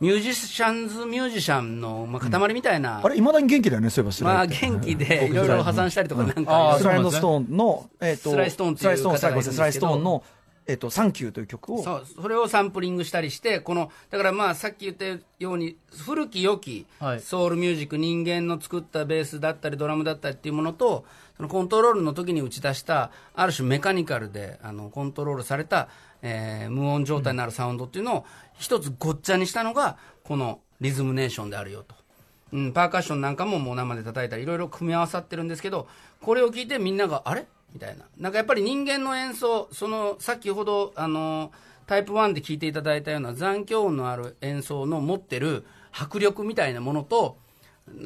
[0.00, 9.52] ミュージシャンズ・ミュージシャンの、まあ、塊みたいな、あれ、いまだに元気だよね、そういえばスライまあ、元気でいろいろ破産したりとかなんか、あースライドストーンの、えっと、スライストーンっていう方がいるんですけど。
[9.56, 10.22] スライストーンの、
[10.68, 15.06] えっと、サンキューという曲を、そうそれをサンプリングしたりしてこのだからまあさっき言った
[15.38, 17.20] ように古き良きはい。
[17.20, 21.06] ソウルミュージック、人間の作ったベースだったりドラムだったりっていうものと
[21.38, 25.88] そのコントロールの時に打ち出したある種メカニカルであのコントロールされた、
[26.20, 28.24] えー無音状態になるサウンドっていうのを
[28.58, 31.94] 一つごっちゃにしたのがこのリズムネーションであるよと。
[32.52, 35.86] うん、パーカッションなんかももう生で叩いたりいろいろ組み合わさってるんですけど
[36.22, 37.46] これを聞いてみんながあれ？
[37.72, 41.52] みたいななんかやっぱり人間の演奏その先ほどあの
[41.86, 47.36] タイプ1で聞いていただいたような残響音のある演奏の持ってる迫力みたいなものと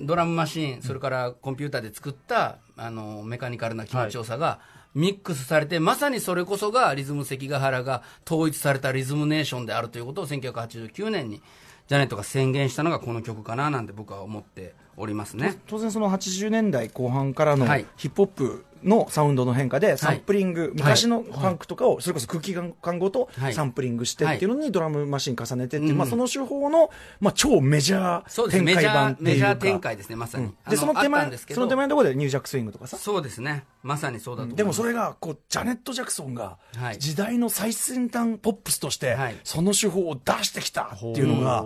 [0.04, 4.60] ドラムマシンそれからコンピューターで作ったあのメカニカルな気持ちよさが、
[4.94, 11.42] ミックスされてまさにそれこそがリズム関ヶ原が統一されたリズムネーションであるということを1989年に
[11.88, 15.58] ジャネットが宣言したのがこの曲かななんて僕は思っておりますね。
[15.66, 23.54] 当然その80年代後半からのはいヒップホップのサウンドの変化でサンプリング、昔のファンクとかをそれこそ空気感ごとはい。
[23.54, 24.44] サンプリングしてってい。
[24.46, 26.90] うのにドラムマシン重ねてっていう、まあ、その手法の、
[27.20, 29.46] まあ、超メジャー展開版っていうか。
[29.52, 30.52] ー展開ですね、まさに。
[30.64, 32.96] あでその手前その手前のところでニュージャックスイングとかさ。
[32.96, 34.54] そうですね、まさにそうだと。
[34.54, 36.98] でもそれがこうジャネット・ジャクソンがはい。
[36.98, 39.36] 時代の最先端ポップスとしてはい。
[39.44, 41.64] その手法を出してきたっていうのが、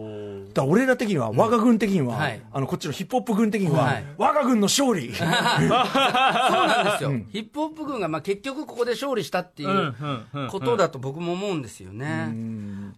[0.54, 2.40] だ俺ら的には、我が軍的には、はい。
[2.52, 4.04] あのこっちのヒップホップ軍的には、はい。
[4.18, 5.12] 我が軍の勝利。
[5.14, 9.94] そうなんですよ、ヒップホップ軍がまあ結局ここで勝利したっていう
[10.50, 12.34] ことだと僕も思うんですよね。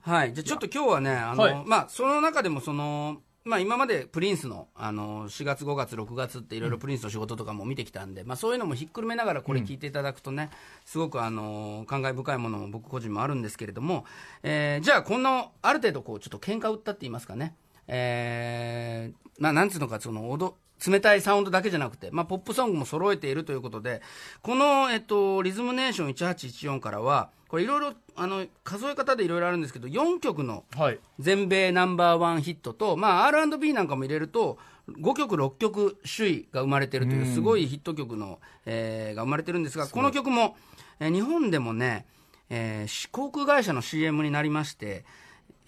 [0.02, 1.62] はい、じゃあちょっと今日はね、あのはい。
[1.66, 10.50] まあ、その中でもその、まあ、今までプリンスのあの4月、5月、6月っていろいろプリンスの仕事とかも見てきたんで、まあ、そういうのもひっくるめながらこれ聞いていただくとね、
[10.84, 14.04] すごくあの感慨深いものも僕個人もあるんですけれども、
[14.42, 17.54] えーじゃあ、こんなある程度こうちょっと喧嘩売ったって言いますかね、
[17.88, 24.01] えーまあ、なんつうのかそのおど冷たいサウンドだけじゃなくて、まあ、ポップソングも揃えているということで、
[24.42, 31.01] この、えっと、リズムネーション1814からは、これいろいろ、あの、数え方でいろいろあるんですけど、4曲のはい。
[31.18, 34.59] 全米ナンバーワンヒットと、まあ、R&B なんかも入れると、
[35.01, 40.57] 5曲、6曲首位が生まれてるという、すごいヒット曲の、えーが生まれてるんですが、この曲も、
[41.01, 42.07] えー日本でもね、
[42.51, 45.05] えー航空会社の CM になりまして、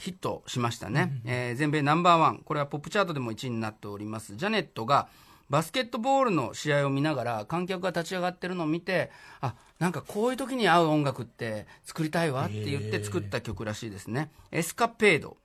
[0.01, 5.09] ヒットしましたね、えー全米ナンバーワン、これはポップチャートでも1位になっております、ジャネットが
[5.51, 9.11] バスケットボールの試合を見ながら、観客が立ち上がってるのを見て、
[9.41, 15.37] あなんかこういう時に合う音楽って作りたいわって言って作った曲らしいですね、エスカペード。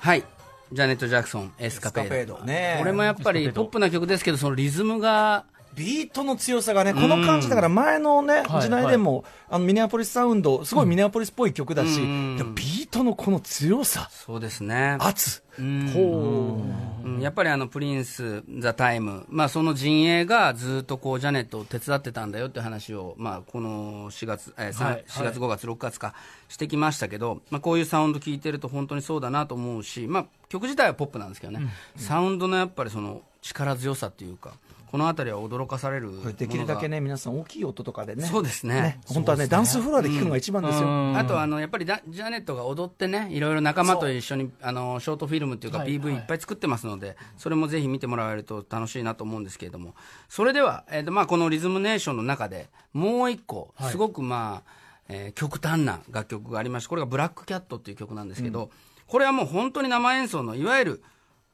[0.00, 0.24] はい。
[0.72, 2.36] ジャネット・ジャクソン、エスカペード。
[2.36, 2.76] ードね。
[2.78, 14.96] これもやっぱりポップな曲ですけど、そのリズムが、ビートの強さがね、この感じだから前のね、はい時代でも、あのミネアポリスサウンド、すごいミネアポリスっぽい曲だし、ビートのこの強さ、そうですね。
[15.00, 15.42] 圧。
[15.58, 17.18] うん。
[17.20, 26.14] やっぱりあのプリンス、ザ・タイム、まあ、その陣営がずっとこうジャネットを手伝ってたんだよって話を、まあ、この4月、えーさんはい4月、5月、6月か
[26.48, 34.52] してきましたけど、まあ、こういうサウンド聞いてると本当にそうだなと思うし、まあ、曲自体はポップなんですけどね、サウンドのやっぱりその力強さっていうか、
[34.92, 38.26] このあたりは驚かされるできるだけね、皆さん大きい音とかでね。
[38.26, 39.00] そうですね。
[39.06, 41.16] 本当はね、ダンスフロアで聴くのが一番ですよ。
[41.16, 46.18] あとあのやっぱりダジャネットが踊ってね、いろいろ仲間と一緒にあのショートフィルムっていうか、はい PV い。
[46.18, 49.94] っぱい作ってますので、それもぜひ見てもらえると楽しいなと思うんですけれども、
[50.28, 54.70] それでは、えーとまあ、このリズムネーションの中で、もう一個、すごく、まあ
[55.08, 58.68] えー極端な楽曲がありまして、これがブラックキャットっていう曲なんですけど、
[59.06, 61.02] これはもう本当に生演奏のいわゆる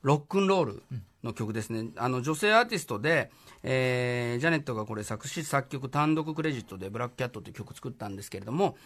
[0.03, 0.83] ロックンロール
[1.25, 3.31] の曲ですね、あの女性アーティストで、
[3.65, 8.77] えージャネットがこれ作詞作曲単独クレジットで「ブラックキャット」という曲作ったんですけれども、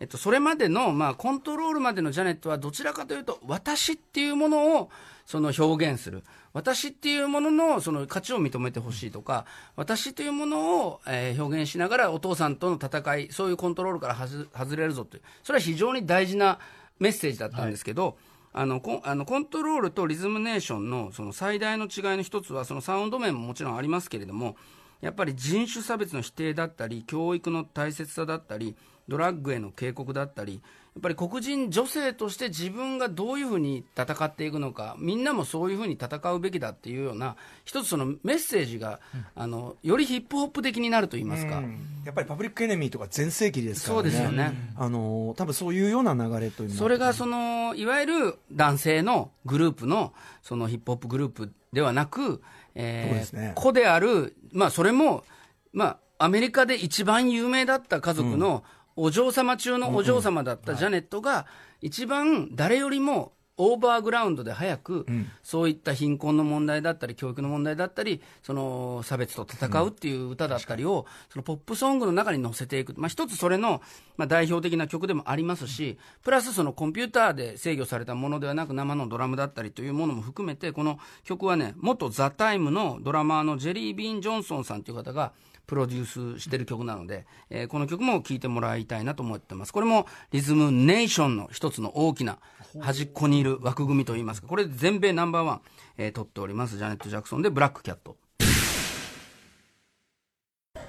[0.00, 4.90] えっと、それまでの、まあ、コントロールまでのジャネットはどちらかというと私っていうものを
[5.26, 6.22] その表現する。
[6.52, 9.44] 私っていうもののその価値を認めてほしいとか
[9.74, 15.22] 私というものを、えー表現しながらお父さんとの戦いそういうコントロールから外れるぞという。
[15.42, 16.58] それは非常に大事な
[16.98, 18.16] メッセージだったんですけど、
[18.56, 24.56] あのコンあのコントロールとリズムネーションのその最大の違いの一つはそのサウンド面ももちろんありますけれども
[25.00, 28.76] やっぱり人種差別の否定だったり教育の大切さだったり
[29.08, 30.62] ドラッグへの警告だったり
[30.94, 39.00] やっぱり黒人女性として自分がどういうふうに戦っていくのかみんなもそういうふうに戦うべきだっていうような一つそのメッセージが、
[39.34, 41.62] あのよりヒップホップ的になると言いますか、
[42.04, 44.02] やっぱりパブリックエネミーとか全盛期ですからね。
[44.02, 44.72] そうですよね。
[44.76, 52.40] あの、多分そういうような流れというそれがそのいわゆる男性のグループのそのヒップホップグループではなく、
[52.74, 53.52] えそうですね。
[53.56, 55.24] 子である、まあ、それも、
[55.72, 58.62] まあ、アメリカで一番有名だった家族の
[58.96, 61.46] お嬢様中のお嬢様だったジャネットが、
[61.80, 65.06] 一番誰よりもオーバーグラウンドで早く、
[65.44, 73.80] そういった貧困の問題だったり、教育の問題だったり、その差別と戦うっていう歌だったりを、そのポップソングの中に乗せていく、まあ、一つそれの、
[74.16, 85.32] まあ、代表的な曲でもありますし、プラスそのコンピューターで制御されたものではなく、生のドラムだったりというものも含めて、この曲はね、元ザ・タイムのドラマーのジェリー・ビーン・ジョンソンさんという方が、
[85.66, 89.72] プロデュースしてる曲なので、えーこの曲も聴いてもらいたいなと思ってます。
[89.72, 92.38] これもリズムネーションの一つの大きな
[92.80, 95.60] 端っこにいる枠組みといいますか、これ全米ナンバーワン、
[95.98, 98.16] えー取っております、ジャネット・ジャクソンでブラックキャット。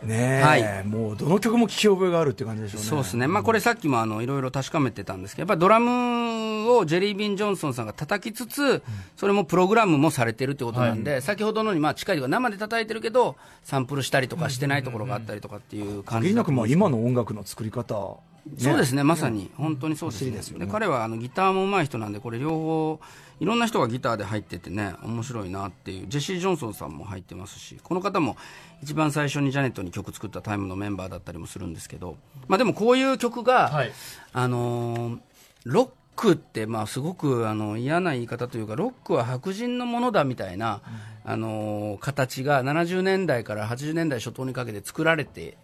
[0.04, 0.84] ねえ、はい。
[0.86, 2.88] もうどの曲も聴き覚えがあるって感じでしょうね。
[2.88, 8.84] そうですね、まあ、これさっきもあのいろいろ確かめてたんですけど、やっぱりドラムをジェリー・ビン・ジョンソンさんが叩きつつ、
[9.16, 18.18] それもプログラムもされてるってことなんで、先ほどのにまあ近いとか、生で叩いてるけど、サンプルしたりとかしてないところがあったりとかっていう感じ限りなく今の音楽の作り方
[18.60, 20.66] そうですね、まさに、本当にそうですね。
[20.66, 23.00] で彼はあのギターも上手い人なんで、これ両方、
[23.40, 28.38] いろんな人がギターで入っててね、面白いなっていう、ジェシー・ジョンソンさんも入ってますし、この方も
[28.84, 33.92] 一番最初にジャネットに曲作ったタイムのメンバーだったりもするんですけど、まあでもこういう曲が、はい。
[34.32, 35.20] あのー
[35.66, 40.82] ロックって、まあ、すごくあの嫌な言い方というか、ロックは白人のものだみたいな、
[41.26, 45.58] あのー形が70年代から80年代初頭にかけて作られて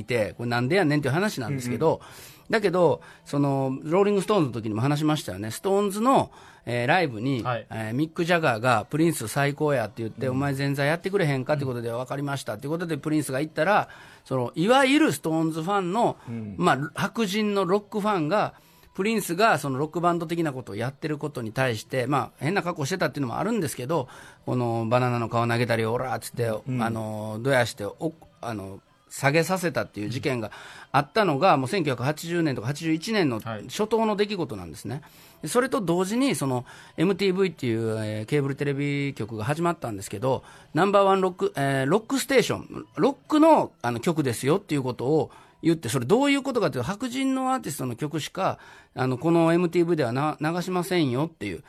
[0.00, 2.00] いて、これなんでやねんっていう話なんですけど、
[2.50, 6.30] だけど、その、ローリング・ストーンズの時にも話しましたよね、ストーンズの、
[6.66, 7.66] えーライブに、はい。
[7.70, 13.88] えーミック・ジャガーがプリンス最高やって言って、お前前座やってくれへんかってことで分かりましたっていうことでプリンスが言ったら、
[14.24, 16.16] そのいわゆるストーンズファンの、
[16.56, 18.54] まあ、白人のロックファンが、
[18.94, 24.08] プリンスがそのロックバンド的なことをやってることに対して、まあ、変な格好してたっていうのもあるんですけど、
[24.46, 28.80] このバナナの皮投げたり、オラーっつって、あのどやしておあの
[29.16, 30.50] 下げさせたっていう事件が
[30.90, 35.02] あったのが、もう1980年とか81年のはい初頭の出来事なんですね。
[35.40, 36.64] でそれと同時に、その
[36.96, 40.42] MTV っていう、えーケーブルテレビ局が始まったんですけど、
[40.74, 45.30] ナンバーワンロック、えーロックステーション、ロックのあの曲ですよっていうことを
[45.62, 48.58] 言って、それどういうことかというと、白人のアーティストの曲しか、
[48.96, 51.62] あのこの MTV ではな流しませんよっていう。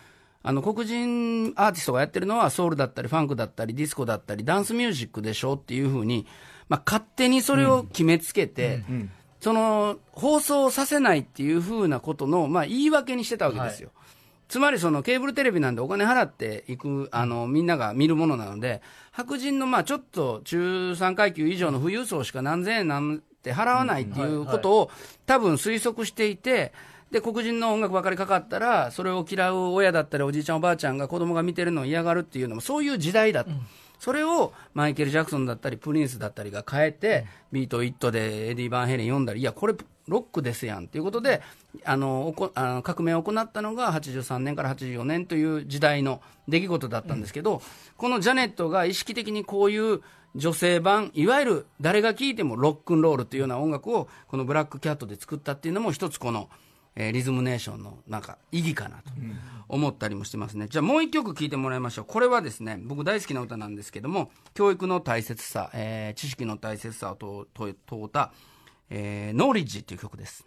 [0.47, 6.27] あの黒人アーティストがやってるのはソウルだったりファンクだったりディスコだったりダンスミュージックでしょっていうふうに、
[6.69, 8.83] まあ、勝手にそれを決めつけて、
[9.39, 13.91] その放送させないっていうふうなことの、まあ、言い訳にしてたわけですよ。
[14.47, 24.91] つまりそのケーブルテレビなんでお金払っていく、あの、みんなが見るものなので、白人のまあちょっと中産階級以上の富裕層しか何千円なんて払わないっていうことを
[25.25, 26.73] 多分推測していて、
[27.11, 33.51] で、黒人の音楽ばかりかかったら、それを嫌う親だったりおじいちゃんおばあちゃんが子供が見てるのを嫌がるっていうのもそういう時代だと。
[33.99, 39.75] それをマイケル・ジャクソンだったりプリンスだったりが変えて、ビート・イットでエディ・ヴァン・ヘイレン呼んだり、いや、これ
[40.07, 41.41] ロックですやんっていうことで、
[41.83, 47.61] あのおこあの革命を行ったのが83年から84年という時代の出来事だったんですけど、
[47.97, 50.01] このジャネットが意識的にこういう
[50.35, 56.49] 女性版、いわゆる誰が聴いてもロックンロールというような音楽をこのブラックキャットで作ったっていうのも一つこの、
[56.95, 59.11] えーリズムネーションのなんか意義かなと
[59.67, 60.67] 思ったりもしてますね。
[60.69, 62.05] じゃあもう一曲聴いてもらいましょう。
[62.05, 68.31] これはですね、僕大好きな歌なんですけども、教育の大切さ、えー知識の大切さを問うた、
[68.89, 70.45] えーノーリッジっていう曲です。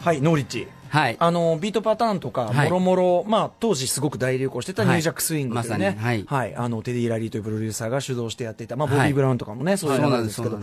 [0.00, 0.68] はい、ノーリッチ。
[0.94, 1.16] はい。
[1.18, 2.68] あのビートパターンとか、はい。
[2.68, 6.22] もろもろ、まあ、当時すごく大流行してたニュージャックスイングというね、はい。
[6.22, 6.54] まはい。
[6.54, 10.60] あのテディ・ラリーというプロデューサーが主導してやっていた、まあ、ボはいビー・ブラウンとかもね、そういうのなんですけど、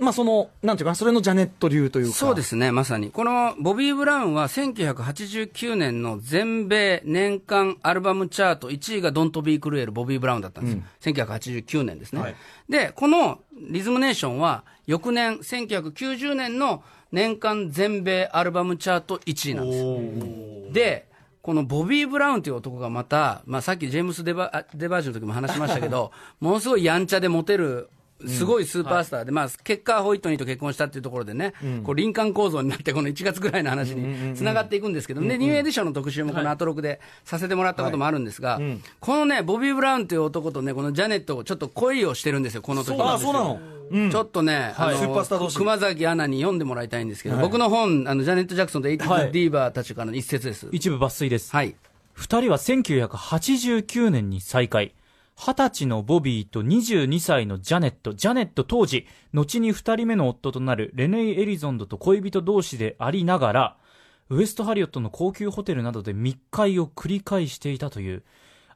[0.00, 3.10] まあ、その、なんていうかな、それのジャネット流というか、そうですね、まさに。
[3.10, 10.82] このボビー・ブラウンは1989年の全米年間アルバムチャート1位がドント・ビー・クルエル、ボビー・ブラウンだったんですよ。
[11.24, 12.34] 1989年ですね、はい。
[12.68, 13.38] で、この
[13.70, 20.72] リズムネーションは翌年、1990年の年間全米アルバムチャート1位なんですよ。
[20.72, 21.08] で、
[21.42, 27.88] このボビー・ブラウンという男がまた、まあ、さっきジェームス・デバあデバージュの時も話しましたけど、 ものすごいやんちゃでモテる、
[28.26, 31.54] すごいスーパースターで、まあ、結果、ホイットニーと結婚したっていうところでね、
[31.84, 38.60] こう円環構造になって、この1月ぐらいの話につながっていくんですけど、で、ニューエディションの特集もこのアトロクでさせてもらったこともあるんですが、
[39.00, 43.60] このね、ボビー・ブラウンという男とね、このジャネットをちょっと恋をしてるんですよ、この時ああ、そうなの？
[43.90, 45.56] ちょっとね、あのスーパースター同士。
[45.56, 49.32] 熊崎アナに読んでもらいたいんですけど、僕の本、あのジャネット・ジャクソンとエイティはい。
[49.32, 50.68] ディーバたちからの一節です。
[50.70, 51.50] 一部抜粋です。
[51.50, 51.74] はい。
[52.12, 54.92] 二人は1989年に再会。
[55.42, 58.12] 二十歳のボビーと22歳のジャネット。
[58.12, 63.76] ジャネット当時、後に二人目の夫となるレネイ・エリゾンドと恋人同士でありながら、
[64.28, 68.22] ウエストハリオットの高級ホテルなどで密会を繰り返していたという。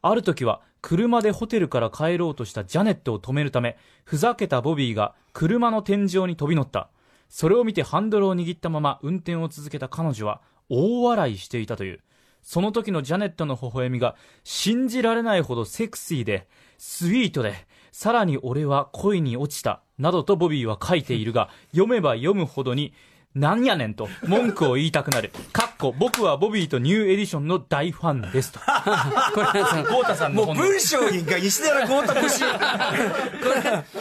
[0.00, 6.88] ある時は、車でホテルから帰ろうとしたジャネットを止めるため、ふざけたボビーが車の天井に飛び乗った。
[7.28, 12.00] それを見てハンドルを握ったまま運転を続けた彼女は大笑いしていたという。
[12.44, 17.54] その時のジャネットの微笑みが信じられないほどセクシーで、スイートで、
[17.90, 22.92] さらに俺は恋に落ちた、などとボビーは書いているが、読めば読むほどに、
[23.34, 25.32] なんやねんと文句を言いたくなる。
[25.52, 28.60] かっこ、僕はボビーとニューエディションの大ファンですと。
[29.34, 30.46] これはそのコータさんの。
[30.46, 32.44] もう文章が石寺豪太節。
[32.44, 32.58] こ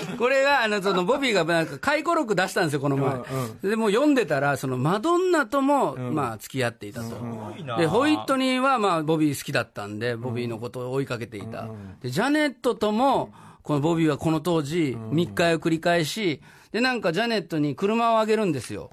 [0.07, 3.69] れこれが、あの、その、ボビーが、なんか、回顧録出したんですよ、この前。
[3.71, 7.15] で、もう読んでたら、その、マドンナとも、まあ、付き合っていたと。
[7.65, 11.67] なで、ホイットニーは、まあ、ボビー好きだったんで、ボビーのことを追いかけていた。
[12.03, 16.41] で、ジャネットとも、このボビーはこの当時、密会を繰り返し、
[16.73, 18.89] で、なんかジャネットに車をあげるんですよ。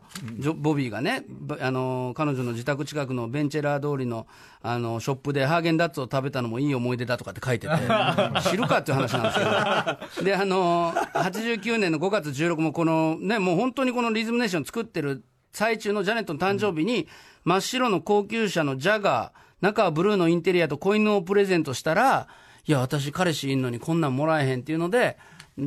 [0.57, 4.27] ボビーがね、ばあの、彼女の自宅近くのベンチェラー通りの、
[4.61, 7.75] あの、ショップでハーゲンダッツを食べたのもいい思い出だとかって書いてて、
[8.51, 10.25] 知るかっていう話なんですけど。
[10.27, 17.09] で、あの、89年の5月16もこのね、もう本当にこのリズムネーション作ってる最中のジャネットの誕生日に、
[17.45, 22.29] 真っ白の高級車のジャガー、中はブルーのインテリアと子犬をプレゼントしたら、
[22.67, 25.17] いや、私彼氏いんのにこんなんもらえへんっていうので、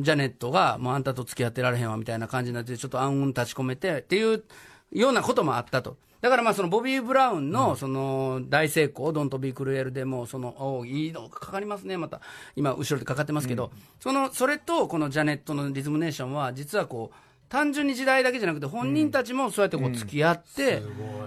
[0.02, 4.44] ジャネットが、もうあんたと付き合ってられへんわみたいな感じになって、ちょっと暗雲立ち込めてっていう
[4.92, 5.96] ようなこともあったと。
[6.20, 12.22] だからまあそのボビー・ブラウンのその大成功、ドント・ビー・クルエルでも、その、おいいのかかりますね、また。
[12.56, 13.70] 今、後ろでかかってますけど、
[14.00, 17.16] その、それとこのジャネットのリズムネーションは、実はこう、
[17.54, 20.82] 単純に時代だけじゃなくて、本人たちもそうやってこう付き合って、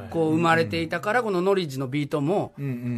[0.09, 2.53] こう生まれていたから、このノリッジのビートも、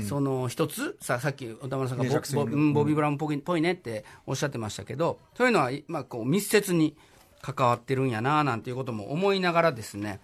[0.08, 6.98] その一つ、ささっき歌丸さんがボボビー・ブラウンっぽいぽいねっておっしゃってましたけど、そういうのは、まあ、こう密接に
[7.44, 10.20] 関わってるんやななんていうことも思いながらですね、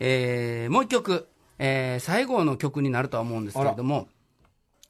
[0.00, 1.28] えーもう一曲、
[1.60, 4.08] えー最後の曲になるとは思うんですけれども、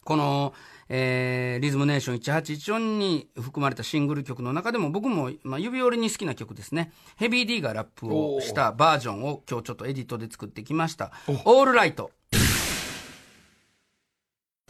[0.05, 0.55] この、
[0.93, 6.93] えーリズムネーション1814に含まれたシングル曲の中でも僕も、まあ、指折りに好きな曲ですね。
[7.17, 11.13] ヘビー D がラップをしたバージョンを今日ちょっとエディットで作ってきました。
[11.45, 12.11] オールライト。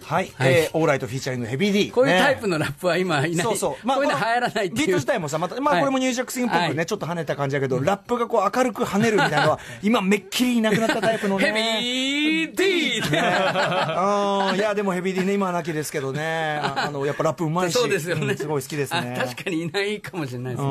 [0.03, 3.47] はい、えーオーライトフィーチャリングヘビー D こういうタイプののラップは今いない。
[3.47, 3.87] そうそう。
[3.87, 4.73] こういうの流行らないっていう。
[4.73, 11.47] ビート自体もさ、また、まあはいこれもニュージャックスインっぽくね、はいちょっと跳ねた感じだけど、ラップがこう明るく跳ねるみたいなのは、 今めっきりいなくなったタイプのね。
[11.51, 13.03] ヘビー D!
[13.17, 16.61] あーいや、でもヘビー D ね、今はなきですけどね。
[16.63, 17.75] ああの、やっぱラップうまいし。
[17.75, 19.17] そうですよね、んすごい好きですね。
[19.19, 20.71] あ確かにいないかもしれないですね。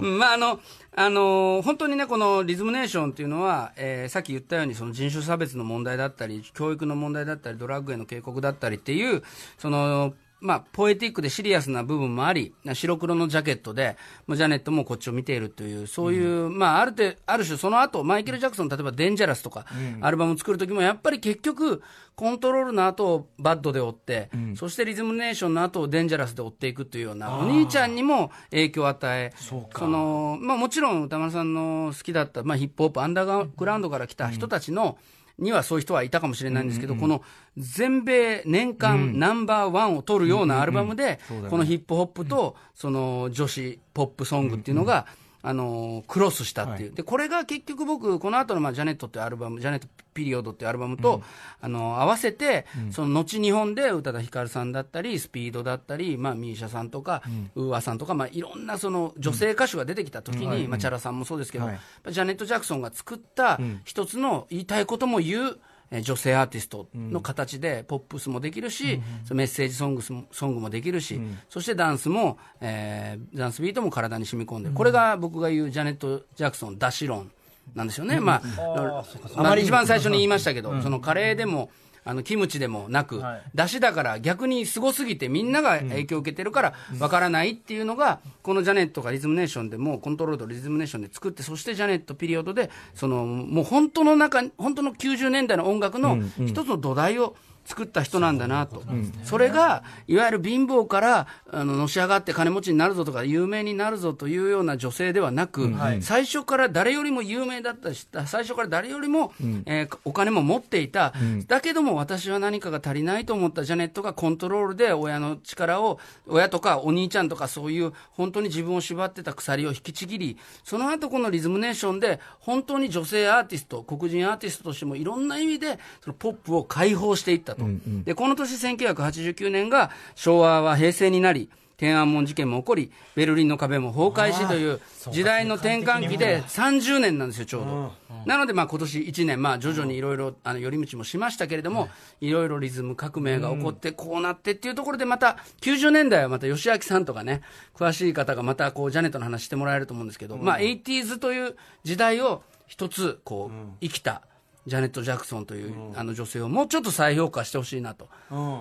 [0.00, 0.60] まああの
[0.94, 9.22] あの本当にね、このリズムネーションっていうのは、えーさっき言ったように、その人種差別の問題だったり、教育の問題だったり、ドラッグへの警告だったりっていう、
[9.56, 10.12] その
[10.42, 13.96] まあ、ポエティックでシリアスな部分もあり、白黒のジャケットで、
[14.28, 19.64] ジャネットもこっちを見ているという、そういう、まあ、ある程度、ある種その後、マイケル・ジャクソン、例えばデンジャラスとか、
[20.00, 21.80] アルバムを作るときも、やっぱり結局、
[22.14, 29.32] コントロールの後をバッドで追って、そしてリズムネーションの後をデンジャラスで追っていくというような、お兄ちゃんにも影響を与え、
[29.78, 34.98] その、まあもちろん歌丸さんの好きだった、まあヒップホップ、アンダーグラウンドから来た人たちの、
[35.38, 37.22] にはそういう人はいたかもしれないんですけど、この
[37.56, 45.06] 全米年間ナンバーワンを取るようなアルバムで、このヒップホップとその女子ポップソングっていうのが、
[45.44, 51.22] あのクロスしたっていう、でこれが結局僕、この後のまの、ジャネットっていうアルバム、ジャネットピリオドっていうアルバムと、
[51.60, 57.22] あの合わせて、その後日本で宇多田ヒカルさんだったり、スピードだったり、まあ、ミーシャさんとか、
[57.56, 61.80] UAさんとか、まあ、いろんなその女性歌手が出てきたときに、まあ、チャラさんもそうですけど、はい。
[62.10, 70.14] ジャネット・ジャクソンが作った一つの言いたいことも言う、えー女性アーティストの形で、ポップスもできるし、そのメッセージソングソ
[70.46, 71.20] ングもできるし、
[71.50, 77.30] そしてダンスも、えーダンスビートも体に染み込んで、これが僕が言うジャネット・ジャクソン、ダシ論
[77.74, 77.86] なん。
[77.86, 78.20] ですよね。
[78.20, 79.04] まあ、
[79.36, 81.70] まあ、一番最初に言いましたけど、そのカレーでも、
[82.04, 83.42] あのキムチでもなく、はい。
[83.54, 98.82] だしだから逆にすごすぎてみんなが影響を受けてるからわからないっていうのが、このジャネットがリズムネーションでもコントロールとリズムネーションで作ってそしてジャネットピリオドでそのもう本当の中本当の90年代の音楽の一つの土台を作った人なんだなと、
[99.24, 109.32] それがいわゆる貧乏からあののし上がって金持ちになるぞとか有名になるぞというような女性ではなく、最初から誰よりも有名だったし最初から誰よりも、
[109.66, 111.12] えーお金も持っていた、
[111.46, 127.64] だけども私は何かが足りないと思ったジャネットがコントロールで親の力を親とかお兄ちゃんとかそういう本当に自分を縛ってた鎖を引きちぎりその後このリズムネーションで本当に女性アーティスト黒人アーティストとしてもいろんな意味でそのポップを解放していったと、
[128.04, 131.48] でこの年1989年が昭和は平成になり
[131.82, 134.80] 天安門事件も起こりベルリンの壁も崩壊しという
[135.10, 137.92] 時代の転換期で30年なんですよちょうど、
[138.24, 141.88] なのでまあ今年1年、まあ、徐々にいろいろ寄り道もしましたけれども、
[142.20, 147.42] いろいろリズム革命が起こってこうなってっていうところでまた90年代はまた吉明さんとかね
[147.74, 154.22] 詳しい方がまたこうジャネットの話してもらえると思うんですけど、まあ 80s という時代を一つこう生きた
[154.66, 158.08] ジャネット・ジャクソンという、あの女性をもうちょっと再評価してほしいなと、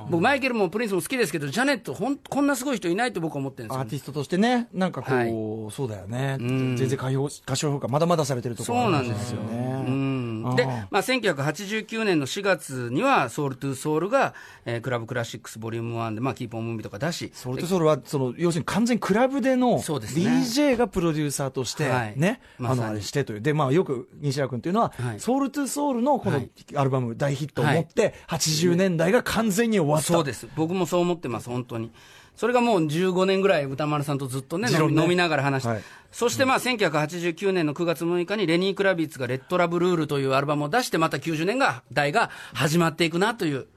[0.09, 5.31] 僕、マイケルもプリンスも好きですけど、ジャネットほん、こんなすごい人いないと僕は思ってるんですよアーティストとしてね、なんかこう、はい
[5.71, 6.37] そうだよね。
[6.39, 9.43] 全然過小過小評価、まだまだされてるところそうなんですよ。
[9.43, 9.85] ね。
[10.49, 10.55] うん。
[10.55, 14.33] で、まあ、1989年の4月には、ソウル・トゥ・ソウルが、
[14.65, 22.13] えークラブ・クラシックスボリューム1で、まあ、キーポン・ムービーとか出し、ソルトソウルは、その、要するに完全にクラブでの、DJ がプロデューサーとして、はい。
[22.15, 23.41] ね、あの、あれしてという。
[23.41, 25.19] で、まあ、よく、西田君っていうのは、はい。
[25.19, 26.49] ソウルトゥソウルのこのはい。
[26.75, 30.05] アルバム、大ヒットを持って、80年代が完全に終わった。
[30.13, 31.91] そうです、僕もそう思ってます、本当に。
[32.35, 43.67] それがもう15年ぐらい歌丸さんとずっとね飲みながら話して、はいそしてまあ1989年の9月6日にレニー・クラビッツが「レッド・ラブ・ルール」というアルバムを出してまた90年が代が始まっていくなという、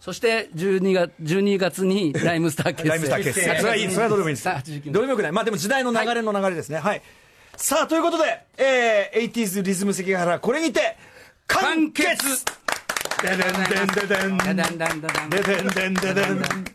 [0.00, 3.56] そして12月 ,12 月にライムスター結成 ライムスター結成。
[3.58, 4.48] それはいい、それはどうでもいいです。
[4.48, 5.32] 89年どうでもよくない。
[5.32, 6.78] まあでも時代の流れの流れですね。
[6.78, 7.02] はい。
[7.56, 10.96] さあ、ということで、えー、80s リズム関ヶ原、これにて、
[11.46, 12.44] 完結
[13.22, 14.38] ででんでんででん。
[14.38, 16.24] ダダンダンダダンでんでんでん。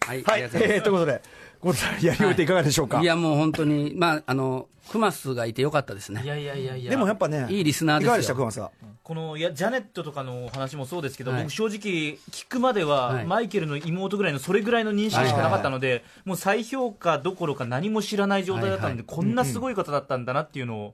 [0.06, 0.50] はいはい。
[0.50, 1.22] といえー、ということで、
[1.60, 6.22] ゴルさん、やり終えていかがでしょうかいやもう本当に、まあ、あのクマスがいてよかったですね。
[6.24, 6.92] いやいやいやいや。
[6.92, 8.70] でもやっぱね、いいリスナーですよいかがでした、熊さん。
[9.02, 20.94] このいやジャネットとかの話もそうですけど、はい僕正直聞くまでは、はいマイケルの妹ぐらいのそれぐらいの認識しかなかったので、もう再評価どころか何も知らない状態だったので、こんなすごい方だったんだなっていうのを、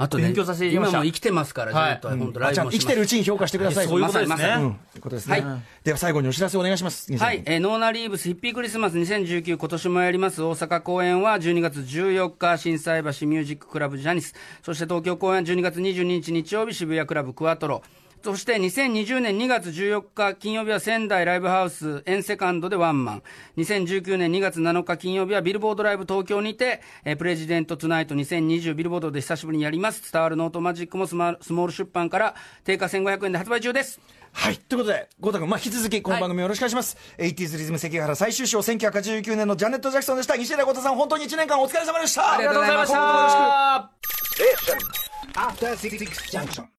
[0.00, 0.96] あとね、勉強させていただきました。
[0.96, 2.94] 今も生きてますから、ジャネットは本当ラあちゃんと生きイブもします。
[2.94, 3.86] てるうちに評価してください。
[3.86, 4.54] そういうことですね。
[4.56, 4.74] うん。
[4.92, 5.40] ということですね。
[5.42, 5.60] はい。
[5.84, 7.14] では最後にお知らせお願いします。
[7.14, 10.42] はい、えーノーナリーブスヒッピークリスマス2019今年もやります。
[10.42, 14.34] 大阪公演は12月14日心斎橋ミュージッククラブジャニス。
[14.62, 17.82] そして東京公演は12月22日日曜日渋谷クラブクワトロ
[18.22, 23.22] そして2020年2月14日金曜日は仙台ライブハウスエンセカンドでワンマン
[23.56, 34.00] 2019年2月7日金曜日はビルボードライブ東京にて、えープレジデントトゥナイト2020ビルボードで久しぶりにやります伝わるノートマジックもスマスモール出版から定価1500円で発売中です
[34.32, 34.58] はい。
[34.58, 36.96] ということで、ゴータ君、まあ、引き続き、この番組よろしくお願いします。
[37.18, 40.36] 80s リズム関ヶ原最終章、1989年のジャネット・ジャクソンでした。
[40.36, 42.34] 西寺ゴータさん、本当に1年間お疲れ様でした。
[42.34, 44.00] ありがとうございました今後ともよろしく
[44.40, 45.10] Station.
[45.34, 45.98] After Six
[46.30, 46.64] Junction.